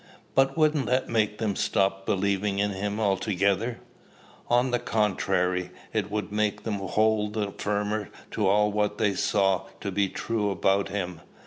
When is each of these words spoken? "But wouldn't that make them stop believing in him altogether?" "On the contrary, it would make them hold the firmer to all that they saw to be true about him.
"But 0.33 0.57
wouldn't 0.57 0.87
that 0.87 1.09
make 1.09 1.37
them 1.37 1.55
stop 1.55 2.07
believing 2.07 2.57
in 2.57 2.71
him 2.71 2.99
altogether?" 2.99 3.79
"On 4.47 4.71
the 4.71 4.79
contrary, 4.79 5.69
it 5.93 6.09
would 6.09 6.31
make 6.31 6.63
them 6.63 6.79
hold 6.79 7.33
the 7.33 7.51
firmer 7.51 8.09
to 8.31 8.47
all 8.47 8.71
that 8.81 8.97
they 8.97 9.13
saw 9.13 9.67
to 9.79 9.91
be 9.91 10.09
true 10.09 10.49
about 10.49 10.89
him. 10.89 11.21